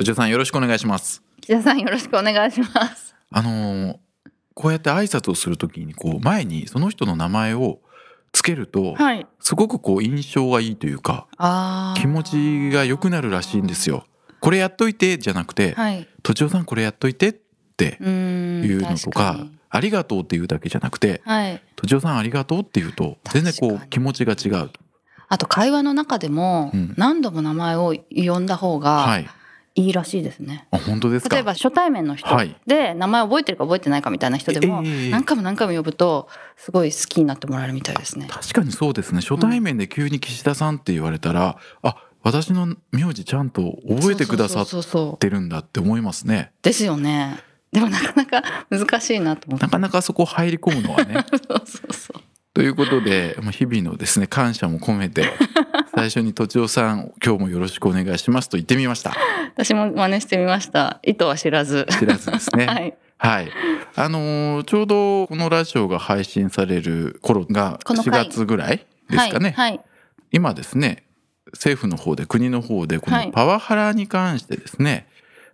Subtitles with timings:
[0.00, 1.22] 土地さんよろしくお願いします。
[1.42, 3.14] 岸田さんよろしくお願いします。
[3.30, 3.96] あのー
[4.54, 7.78] こうやって挨拶をするときにこう前にその人の名前を
[8.32, 9.26] つけるとはい。
[9.40, 14.06] すごくこう印象がいいというかあ気持ちが良くなるらしいんですよ。
[14.40, 17.32] これやっといてじゃなくてはい土地さんこれやっといてっ
[17.76, 24.80] ていうのとかありがとうっていうだけじゃなくてはい土地さんありがとうっていうと全然こう気持ちが違うと。
[25.28, 26.94] あと会話の中でもうん。
[26.96, 29.26] 何度も名前を呼んだ方はがい
[29.80, 30.66] いいらしいですね。
[30.70, 31.34] あ本当ですか？
[31.36, 38.26] 例えば初対面の人はいで名前覚えてるか覚えてないかみたいな人でもええ何回も何回も呼ぶとすごい好きになってもらえるみたいですね。
[38.30, 47.38] 確かにそうですね初対面で急に岸田さんって言われたら、あ私の名字ちゃんと覚えてくださってるんだって思いますねですよね。
[47.72, 49.64] でもなかなか難しいなと思って。
[49.66, 52.22] なかなかそこ入り込むのはね そうそうそう。
[52.52, 55.32] ということでまあ日々のですね感謝も込めて
[56.00, 59.14] 最初にとちおさん今日もよろしくお願いしますと言ってみました
[59.54, 60.98] 私も真似してみました。
[61.02, 61.86] 意図は知らず。
[61.98, 62.94] 知らずですね はい。
[63.18, 63.50] はい。
[63.96, 69.52] あのーちょうどこのラジオが配信される頃が4この回月ぐらいですかね。
[69.54, 69.72] はい。
[69.72, 69.80] はい。
[70.32, 71.04] 今ですね、
[71.52, 75.06] 政府の方で国の方でこはいのパワハラに関してですね、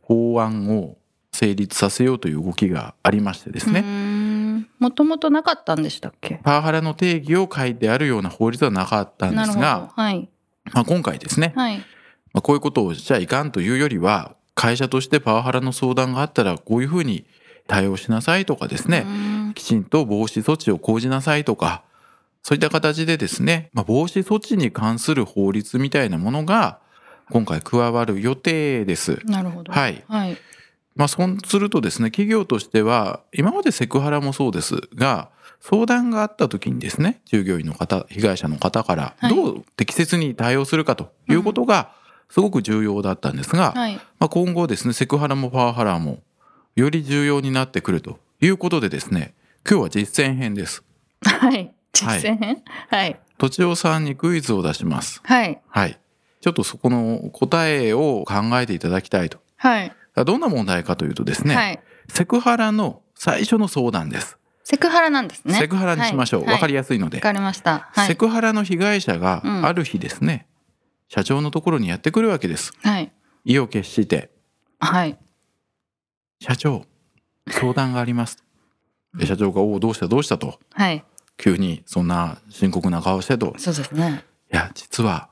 [0.02, 0.96] 法案を
[1.32, 4.66] 成立させようという動きがありましてですね、ね。
[4.78, 6.38] もともとなかったんでしたっけ？
[6.44, 9.34] パワハラの定義を書いてあるような法律はなかったん。
[9.34, 10.28] ですが、はい。
[10.72, 11.78] まあ、今回ですね、はい。
[12.32, 17.26] まあ、こういうことをしちゃいかんというよりは、会社としてパワハラの相談があったらこういうふうに
[17.66, 19.06] 対応しなさいとかですね、
[19.54, 21.82] きちんと防止措置を講じなさいとか、
[22.42, 26.78] そういった形でですね、まあ、防止措置に関する法律みたいなものが
[27.30, 29.18] 今回加わる予定です。
[29.24, 29.72] なるほど。
[29.72, 30.04] はい。
[30.08, 30.36] はい。
[30.96, 35.30] まあ、そうするとですね、企業としては、今までセクハラもそうですが、
[35.60, 41.92] 相談があった時にですね、従業員の方、被害者の方からはいどう適切に対応するかということが
[42.28, 43.94] すごく重要だったんですが、はい。
[43.94, 46.18] まあ、今後ですね、セクハラもパワハラも
[46.76, 49.34] より重要になってくるということでですね、
[49.68, 50.82] 今日は実践編です。
[51.22, 51.74] はい。
[51.92, 52.62] 実践編？
[52.88, 53.18] はい。
[53.38, 55.20] とちおさんにクイズを出します。
[55.24, 55.60] はい。
[55.68, 55.98] はい。
[56.40, 59.38] ちょっとそこの答えを考えていただきたいと。
[59.56, 59.92] はい。
[60.24, 61.80] どんな問題かというとですね、はい。
[62.08, 64.38] セクハラの最初の相談です。
[64.64, 65.54] セクハラなんですね。
[65.54, 66.40] セクハラにしましょう。
[66.42, 67.22] わ、はいかりやすいのでわ。
[67.22, 67.90] かりました。
[67.92, 68.08] はい。
[68.08, 70.46] セクハラの被害者がうんある日ですね、
[71.08, 72.72] 社長のところにやってくるわけです。
[72.82, 73.12] はい。
[73.44, 74.30] 意を決して、
[74.80, 75.18] はい。
[76.40, 76.84] 社長、
[77.48, 78.42] 相談があります。
[79.16, 80.58] で社長が、おお、どうしたどうしたと。
[80.72, 81.04] はい。
[81.38, 83.54] 急にそんな深刻な顔してと。
[83.58, 84.24] そうですね。
[84.52, 85.28] いや、実は、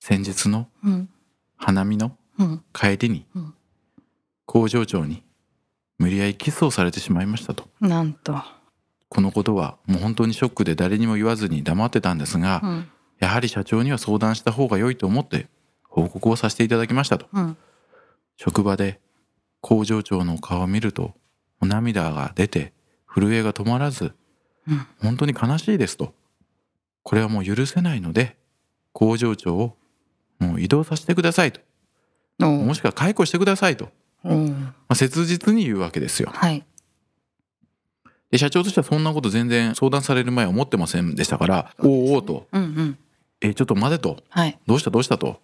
[0.00, 1.08] 先日のうん。
[1.56, 2.64] 花見のうん。
[2.72, 3.54] 帰りにうん、
[4.46, 5.22] 工場長に
[5.98, 7.68] 無理やりキスをされてしまいましたと。
[7.80, 8.36] なんと。
[9.08, 12.88] このことはもう本当にショックで誰にも言わずに黙ってたんですが、うん。
[13.20, 15.46] やはり社長には相談した方が良いと思って
[15.88, 17.26] 報告をさせていただきましたと。
[17.32, 17.56] うん。
[18.36, 19.00] 職場で
[19.60, 21.14] 工場長の顔を見ると
[21.60, 22.72] 涙が出て
[23.06, 24.12] 震えが止まらず
[24.66, 24.86] うん。
[25.00, 26.12] 本当に悲しいですと。
[27.02, 28.36] これはもう許せないので
[28.92, 29.76] 工場長を
[30.38, 31.60] もう移動させてくださいと。
[32.40, 33.90] おもしくは解雇してくださいと。
[34.24, 34.34] お。
[34.34, 36.30] まあ、切実に言うわけですよ。
[36.34, 36.64] はい。
[38.30, 42.98] で社長としてはそんなこと全然相談される前は思ってませんでしたから「おうおう」とうんうん。
[43.40, 44.58] 「えちょっと待て」とはい。
[44.66, 45.40] 「どうしたどうした」と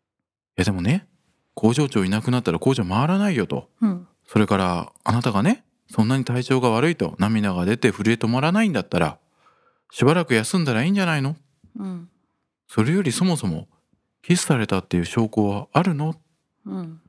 [0.58, 1.06] 「いやでもね
[1.54, 4.06] 工場長いなくなったら工場回らないよ」とうん。
[4.26, 9.18] それからあなたがねそんなに体調が悪いと涙が出て震え止まらないんだったら
[9.92, 11.36] しばらく休んだらいいんじゃないの？
[11.78, 12.10] うん。
[12.68, 13.68] それよりそもそも
[14.22, 16.16] キスされたっていう証拠はあるの？
[16.66, 17.00] うん。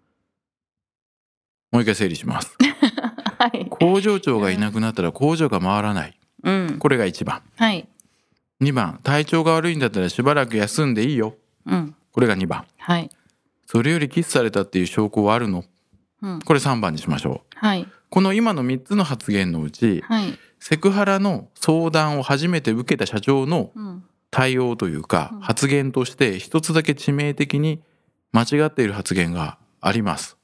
[1.71, 2.55] もう一回整理します
[3.39, 3.67] はい。
[3.69, 6.75] 工場長がいなくなったら工場が回らないうん。
[6.79, 7.87] これが1番はい。
[8.61, 11.95] 2番体調が悪いんだったらしばらく休んでいいようん。
[12.11, 13.09] これが2番はい。
[13.65, 15.65] それよりキスされたっていう証拠はあるの？
[16.21, 16.39] うん。
[16.41, 17.87] これ3番にしましょうはい。
[18.09, 20.39] この今の3つの発言のうちはい。
[20.59, 24.03] セクハラの相談を初めて受けた社長のうん。
[24.29, 27.81] 対応というかうん発言として一つだけ致命的に
[28.31, 30.37] 間違っている発言があります。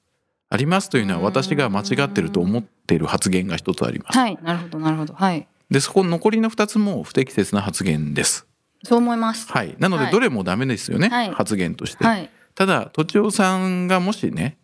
[0.50, 4.18] ありますというのはうん私が間違ってると思っている発言が一つあります。
[4.18, 4.38] はい。
[4.44, 5.14] なるほど、なるほど。
[5.14, 5.48] はい。
[5.72, 8.48] でそこの残りの2つも不適切な発言です。
[8.84, 9.52] そう思います。
[9.52, 9.76] はい。
[9.80, 11.10] なのではいどれもダメですよね。
[11.10, 12.04] はい発言として。
[12.04, 12.30] はい。
[12.56, 14.58] ただ土地さんがもしね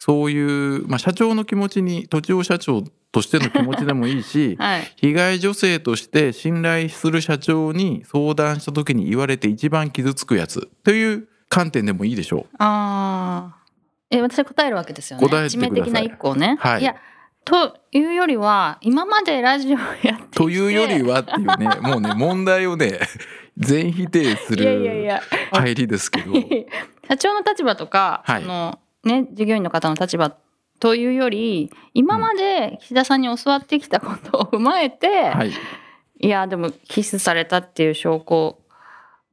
[0.00, 2.82] そういう、まあ、社長の気持ちに土地社長
[3.12, 13.60] としての気持ちでもいいし はい被害女性として信頼する社長に相談した時に言われて一番傷つくやつという観点でもいいでしょああ
[14.08, 15.28] え私答えるわけですよね。
[15.28, 16.82] 答え致命的な一個をね、はい。
[16.82, 16.96] や
[17.44, 20.16] というよりは今までラジオやってきて。
[20.16, 20.30] う。
[20.32, 22.98] というよりはっていうね もうね問題をね
[23.56, 25.22] 全否定すいやいやいるや。
[25.52, 26.32] 入りですけど。
[27.08, 28.42] 社長の立場とか、はい。
[28.42, 30.34] あのね従業員の方の立場
[30.80, 35.52] というより今まで岸田さんに教わってきたことを踏まえて、はい、
[36.18, 38.58] いやでもキスされたっていう証拠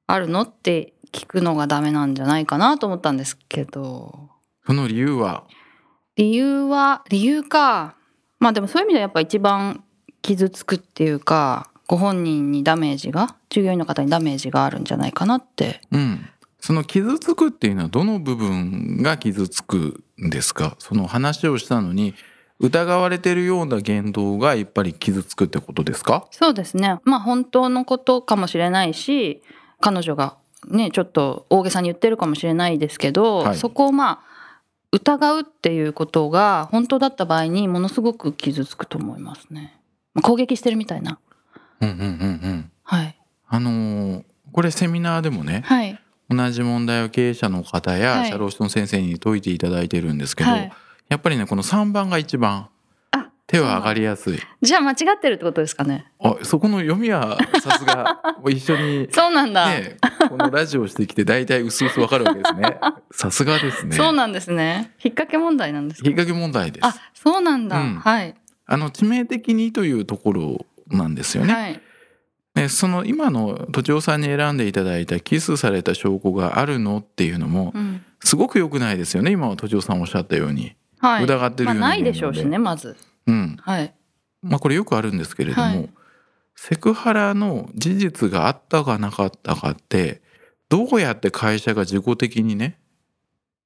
[0.07, 4.29] あるのって聞くのがダメなんじゃないかなと思ったんですけど。
[4.65, 5.43] その理由は？
[6.15, 7.95] 理由は理由か。
[8.39, 9.83] まあでもそういう意味ではやっぱ一番
[10.21, 15.81] 傷つくっていうかご本人にダメージが従業員の方にダメージがあるんじゃないかなって。
[15.91, 16.27] うん、
[16.59, 20.75] その傷つくっていうのはどの部分が傷つくんですか？
[20.79, 22.13] その話をしたのに
[22.59, 26.27] 疑われてるような言動がやっぱり傷つくってことですか？
[26.31, 26.99] そうですね。
[27.03, 29.41] まあ本当のことかもしれないし
[29.79, 30.37] 彼女が
[30.67, 34.37] ねちょっと大げさに言ってるかもしれないですけど、はいそこをまあ
[34.91, 39.77] 疑うっていうことが本当だった場合にものすごく傷つくと思いますね。
[40.13, 41.19] まあ攻撃してるみたいな。
[41.81, 43.17] うんうんうんうんはい。
[43.47, 44.23] あのー
[44.53, 45.99] これセミナーでもねはい。
[46.29, 50.71] 同じ問題を経営者の方はいや社労士の先生に解いていただいてるんですけど、はい。
[51.09, 52.69] やっぱりねこの3番が一番あ
[53.47, 56.11] 手は上がりやすいじゃあ間違ってるってことですかね。
[56.19, 59.69] あそこの読みはさすが 一緒にそうなんだ。
[59.69, 59.97] ね
[60.27, 62.77] このラジオをしてきて大体薄々わかるわけですね
[63.11, 64.91] さすがですねそうなんですね。
[65.01, 66.17] 引っ掛け問題なんですか引っ。
[66.17, 67.79] 掛け問題ですあ、そうなんだ。
[67.79, 68.35] うんはい。
[68.65, 71.53] あの致命的にというところなんですよね。
[71.53, 71.81] はい。
[72.55, 78.03] ねその今の都庁さんに選んでいただいたキスされた証拠があるのっていうのもうん。
[78.19, 80.75] すごく良くないですよね今は都庁さんおっしゃったように。
[80.99, 81.23] はい。
[81.23, 82.97] 疑ってるようにまあないでしょうしね、まず。
[83.27, 83.57] うん。
[83.61, 83.93] はい。
[84.41, 85.89] まあこれよくあるんですけれども、はい
[86.59, 90.23] セクハラの事実があったかなかったかって
[90.69, 92.79] どうやって会社が自己的にね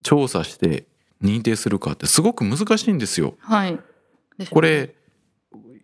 [0.04, 0.88] 調査して
[1.24, 3.36] 認定するかってすごく難しいんですよ。
[3.40, 3.80] はい。
[4.38, 4.94] ねこれ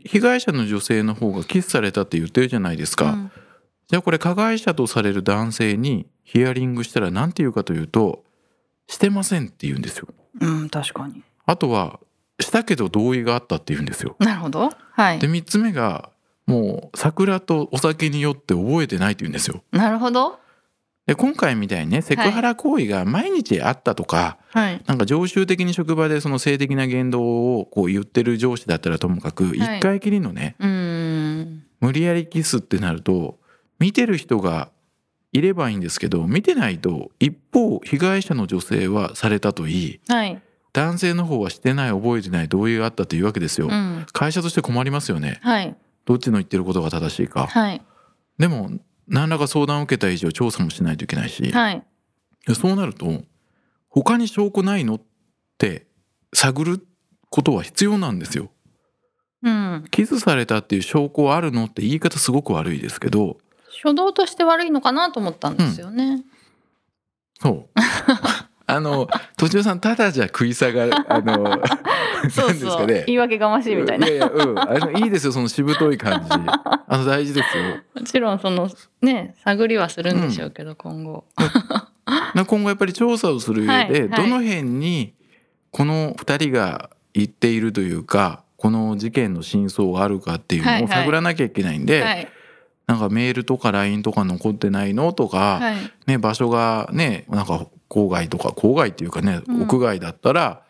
[0.03, 3.11] 被害者の女性の方がキスされたって言ってるじゃないですか。
[3.11, 3.31] うん
[3.87, 8.25] じゃあこれ加害者とされる男性にヒアリングしたら何て言うかというと
[8.87, 10.09] してませんって言うんですよ。
[10.41, 11.23] うん、確かに。
[11.45, 12.01] あとは
[12.39, 14.15] したけど同意があったって言うんですよ。
[14.19, 14.69] なるほど。
[14.91, 15.27] はいで。
[15.27, 16.09] 3つ目が
[16.45, 19.63] もう桜とお酒によって覚えてないって言うんですよ。
[19.71, 20.39] なるほど。
[21.07, 24.83] で今回みたいにねセクハラ行為が毎日あったとか、はい。
[24.85, 31.63] なんか常習的に職場でその性的な言動をこう言ってる上司だったらともかくはい一回きりのね、うーん。
[31.79, 33.39] 無理やりキスってなると
[33.79, 34.69] 見てる人が
[35.31, 40.41] いればいいんですけど見てないと一方被害者の女性はされたといいはい。
[40.77, 44.05] 男性の方はしてない覚えてない同意があったというわけですよ、うん。
[44.13, 45.75] 会社として困りますよねはい。
[46.05, 47.81] どっちの言ってることが正しいかはい。
[48.37, 48.69] でも
[49.07, 51.83] 何らか相談を受けた以上調査もしないといけないし、はい。
[52.45, 53.23] でそうなると
[53.89, 55.01] 他に証拠ないのっ
[55.57, 55.87] て
[56.31, 56.85] 探る
[57.31, 58.51] ことは必要なんですよ
[59.41, 59.85] うん。
[59.89, 63.37] キスされたっていう証拠はあるのって言い方すごく悪いですけど
[63.83, 66.23] 初動として悪いのかなと思ったんですよね。
[67.41, 67.69] そう。
[68.69, 71.61] あの途中さんただじゃ食い下がるあの
[72.29, 73.05] そうですかね。
[73.07, 74.07] 言い訳がましいみたいな。
[74.07, 77.63] やいやうんあのいいですよそのしぶとい感じ あの大事ですよ。
[77.95, 78.69] もちろんその
[79.01, 81.23] ね探りはするんでしょうけど、今後。
[82.35, 85.13] な今後やっぱり調査をする上で、はいはいどの辺に
[85.71, 92.27] この2人が言っているというかこの事件の真相があるかっていうのをはいはい探らなきゃいけないんで、はい。
[92.85, 95.75] なんかメールとか LINE とか残ってないのとか、はい。
[96.05, 100.61] ね、場所がねなんか郊外とか郊外っていうかね、うん屋外だったら、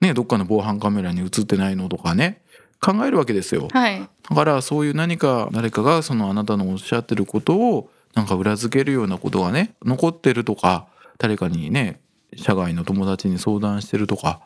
[0.00, 2.40] ね、どっかの防犯カメラに映ってないのとかね
[2.80, 3.68] 考えるわけですよ。
[3.72, 4.00] はい。
[4.00, 10.86] だからそういう何か誰かがそのあなたのおっしゃってることをなんか裏付けるようなことがね残ってるとか
[11.18, 12.00] 誰かにね
[12.36, 14.40] 社外の友達に相談してるとか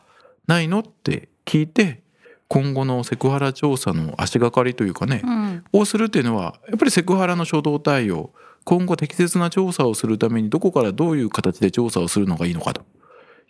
[0.47, 2.01] ないのって聞いて
[2.47, 5.63] 今後のセクハラ調査の足がかりというかね、うん。
[5.73, 8.31] をするっていうのはやっぱりセクハラの初動対応
[8.63, 12.83] 今後適切な調査をするためにどこからどういう形で調査をするのがいいのかと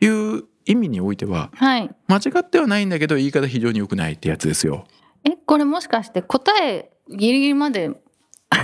[0.01, 1.89] いう意味においてははい。
[2.07, 4.85] 間違ってはないんだけど言い方非常に良くないってやつですよ。
[5.23, 7.91] え、これもしかして答えギリギリまで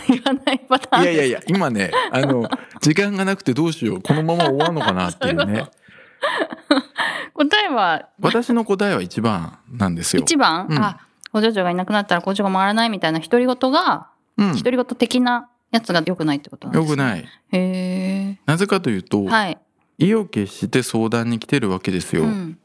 [0.08, 2.50] 言わないパターンいやいやいや今ねあの
[2.82, 5.66] 時間がなくてどうしようこのまま終わるのかなっていうね。
[7.34, 10.22] 答えは私の答えは一番なんですよ。
[10.22, 10.78] 一番、うん。
[10.78, 11.00] あ、
[11.32, 16.90] 工場長がいなくなったら工場が回らないみたいな独り言が、うん、独り言的なやつが良くないってことなんですね。
[16.90, 17.26] よくない。
[17.52, 19.28] へなぜかというと、え。
[19.28, 19.58] はい。
[20.00, 22.24] 意を決して相談に来てるわけですよ。
[22.24, 22.58] うん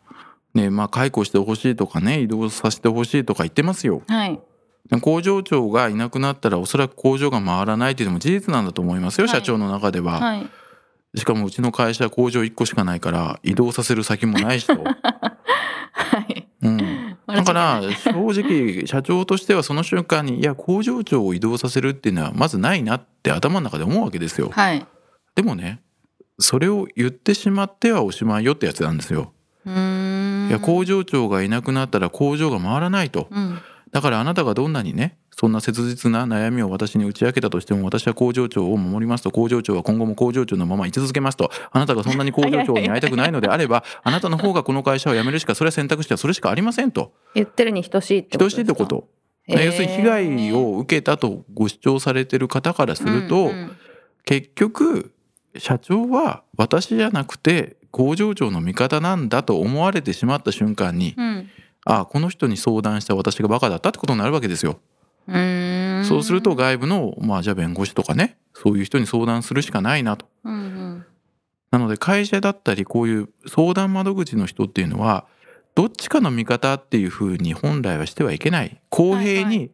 [0.54, 4.02] ねまあ解雇してほしいとかね移動させてほしいとか言ってますよ。
[4.06, 4.40] はい
[5.00, 10.20] 工場長がいなくなったらおそらく工場が回らないっていうのも事実なんだと思いますよ、はい社長の中では。
[10.20, 10.48] はい
[11.16, 14.74] しかもうちの会社は工場1個しかないから移動させる先もないしと。
[14.82, 16.76] はいうん、
[17.26, 18.10] だから正
[18.42, 24.50] 直社長としてはその瞬間にいや工場長を移動させるっていうのはまずないなって頭の中で思うわけですよ。
[24.52, 24.86] はい
[25.34, 25.80] でもね
[26.38, 29.32] それを言ってしまってはおしまいよってやつなんですよ。
[29.66, 33.28] いや工場長がいなくなったら工場が回らないと。
[33.30, 33.58] うん
[33.94, 41.50] だからあなたがどんなにねそんな切実な悩みを私に打ち明けたとしても私は工場長を守りますと工場長は今後も工場長のまま居続けますと。
[41.72, 47.12] あなたがそんなに工場長に会いたくないのであれば あなたの方がこの会社を辞めるしかそれは選択肢はそれしかありませんと。
[47.34, 49.08] 言ってるに等しいってこと等しいってこと。
[49.48, 49.64] へー。
[49.64, 53.76] 要するに被害を受けたとご主張されてる方からすると、うんうん。
[54.24, 55.12] 結局
[55.56, 61.50] 社長は私じゃなくて工場長の味方なんだと思われてしまった瞬間に、うん。
[61.86, 64.78] あこの人に相談した私がバカだったってことになるわけですよ。
[66.06, 70.26] そうすると外部のまあじゃあ弁護士とかねそういう人に相談するしかないなと。
[70.44, 71.06] うんうん。
[71.70, 75.26] なので会社だったりこういう相談窓口の人っていうのは
[75.74, 78.80] どっちかの味方っていうふうに本来はしてはいけない。
[78.90, 79.70] 公平はいに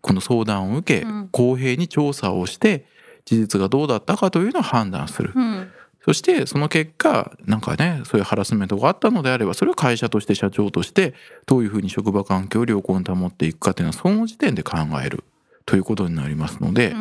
[0.00, 1.28] この相談を受け、うん。
[1.28, 2.86] 公平に調査をして
[3.24, 5.32] 事実がどうだったかというのを判断する。
[5.34, 5.61] うん
[6.04, 11.14] そしてその結果なんかねそういうハラスメントがあったのであればそれを会社として社長として
[11.46, 15.24] どういうふうに職場環境を良好に保っていくかっていうのはその時点で考える。
[15.64, 16.96] ということになりますので、こ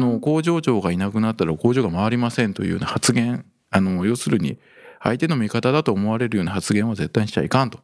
[0.00, 4.58] の工場長がいなくなったら工場が回りませんというような発言あの要するに
[5.02, 7.78] 相手の味方だと思われるような発言は絶対にしちゃいかんと。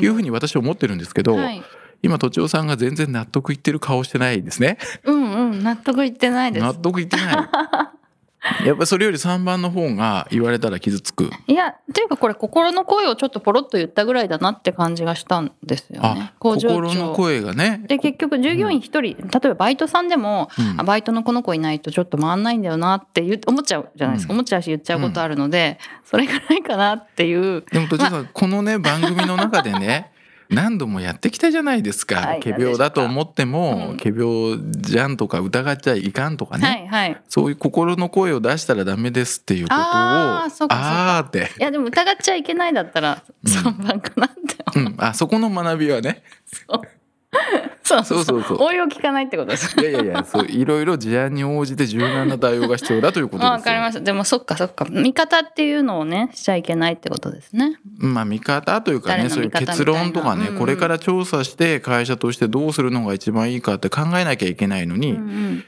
[0.00, 1.62] いうふうに私は思ってるんですけど、はい。
[2.02, 4.78] 今都庁さんが全然納得いってる顔してないですね。
[5.04, 6.62] うんうん納得いってないです。
[6.62, 7.48] 納得いってない。
[8.64, 11.30] やっぱりそれより3番の方が言われたら傷つく。
[11.46, 16.30] いやっていうかこれ心の声をちょっとポロッと言ったぐらいだなって感じがしたんですよね。
[16.30, 17.82] あ工場心の長声がね。
[17.86, 20.80] で結局従業員一人、例えばバイトさんでも、うん。
[20.80, 24.38] あバイトのこの子いないとちょっと回んないんだよなって思っちゃうじゃないですか、うん。
[24.38, 27.64] 思っちゃうし言っちゃうことあるので、それぐらいかなっていう。
[27.70, 30.10] でも 都庁さん、このね番組の中でね
[30.50, 33.96] 何度もやってきたじゃないですか、はい仮病だと思っても、うん。
[33.96, 37.22] 仮病じゃんとか疑っちゃいかんとかね、はいはい。
[37.28, 43.52] そういう心の声を出したらダメですっていうことをああーって、いやでも疑っちゃいけないだったらうん。
[43.52, 44.64] 3番かなって。
[44.74, 46.22] 思う、うん、あそこの学びはね。
[46.46, 46.82] そう
[48.04, 48.58] そうそうそう。
[48.62, 53.50] 応用聞かないってことですいやいやいやそういろいろ事案に応じて柔軟な対応が必要だということですよ。
[53.52, 54.00] わかりました。
[54.00, 54.86] でもそっかそっか。
[54.88, 57.78] 味方っていうのをねしちゃいけないってことですね。
[57.98, 60.58] まあ見方というかねそういう結論とかね、うんうん。
[60.58, 65.64] これから調査して会社としてどうするのが一番いいかって考えなきゃいけないのに、うん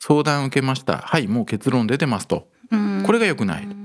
[0.00, 0.98] 相談を受けました。
[0.98, 2.46] はいもう結論出てますと。
[2.70, 3.02] うん。
[3.04, 3.77] これが良くない、うん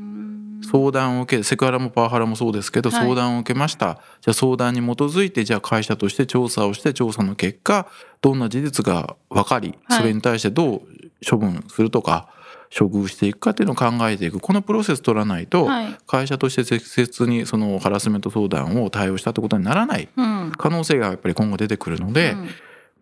[0.64, 3.02] 相談を受けセクハラもパワハラもそうですけど、はい。
[3.02, 4.00] 相談を受けました。
[4.22, 7.88] じゃあ相談に基づいてじゃあ会社として調査をして調査の結果
[8.22, 9.98] どんな事実が分かりはい。
[10.00, 10.82] それに対してどう
[11.28, 12.30] 処分するとか
[12.78, 14.40] 処遇していくかっていうのを考えていく。
[14.40, 15.98] このプロセス取らないと、はい。
[16.08, 20.10] 会社として適切にそのハラスメント相談を対応したってことにならない。
[20.16, 20.52] うん。
[20.58, 22.50] 可能性がやっぱり今後出てくるので、うん。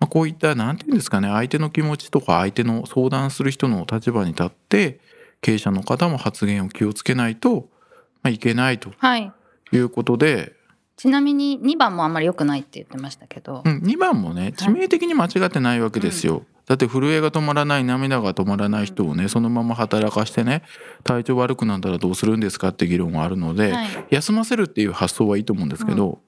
[0.01, 4.99] まあ、こういった何て言うんですかね相手の気持ちとか相手の相談する人の立場に立って
[5.41, 7.69] 経営者の方も発言を気をつけないと、
[8.23, 9.31] まあ、いけないとはい。
[9.73, 10.53] いうことで、
[10.97, 16.45] ちなみに2番もあんまり良くないって言ってましたけど、うん、2番もね致命的に間違ってないわけですよ。
[16.67, 20.61] だって震えが止まらない涙が止まらない人をねそのまま働かしてね
[21.03, 23.87] 体調悪くなったらどうするんですかって議論があるので、はい。
[24.11, 26.19] 休ませるっていう発想はいいと思うんですけど、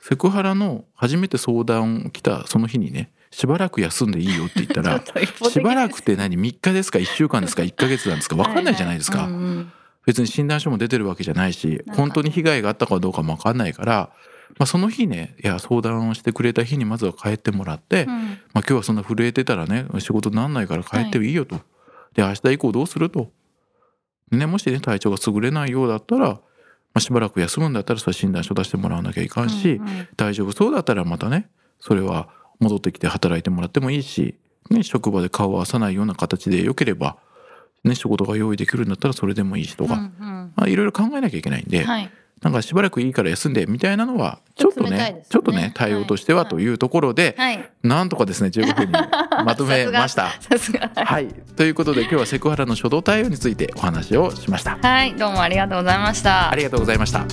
[0.00, 5.02] セクハラの初めて相談来たその日にねしばらく休んでいいよって言ったら
[5.50, 8.36] しばらくって何？3日ですか？1週間ですか？1ヶ月なんですか？
[8.36, 9.72] 分かんないじゃないですか、ははうんうん。
[10.06, 14.10] 別に診断書も出てるわけじゃないし本当に被害があったかどうかも分かんないから、
[14.58, 18.10] まあ、その日ねいや相談をしてくれた日にまずは帰ってもらって、うん。
[18.12, 21.56] まあ、今日はそんな震えてたらね仕事になんないから帰ってもいいよと、
[22.14, 23.32] で明日以降どうすると、
[24.30, 26.40] ね、もしね体調が優れないようだったら、ま
[26.94, 30.08] あ、しばらく休むんだったらそれは診断書出してもらわなきゃいかんし、うんうん。
[30.16, 31.48] 大丈夫そうだったらまたね
[31.80, 32.28] それは
[32.60, 34.36] 戻ってきて働いてもらってもいいし、
[34.70, 37.16] ね、職場で顔を合わさないような形でよければ、
[37.84, 40.52] ね、仕事が用意できるんだったらそれでもいいしとか、うんうん。
[40.56, 42.10] まあ、いろいろ考えなきゃいけないんで、はい。
[42.42, 44.90] なんかしばらくいいから休んでみたいなのはちょっとね。
[44.90, 47.70] ねちょっとね対応としてはというところで、はい。
[47.82, 48.92] なんとかですね15分に
[49.44, 50.30] まとめました。
[50.40, 50.90] さすが。
[50.94, 54.78] はい、ということで今日はセクハラの初動対応についてお話をしました。
[54.82, 55.14] はい。
[55.14, 56.50] どうもありがとうございました。
[56.50, 57.24] ありがとうございました。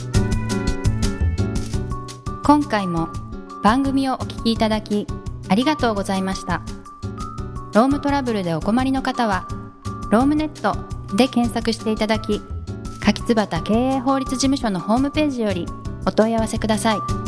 [2.44, 3.10] 今回も
[3.64, 5.08] 番組をお聞きいただき
[5.50, 6.62] ありがとうございました。
[7.74, 9.48] ロームトラブルでお困りの方は
[10.12, 10.76] 「ロームネット」
[11.16, 12.42] で検索していただき
[13.00, 15.66] 柿椿経営法律事務所のホームページより
[16.06, 17.21] お問い合わせください。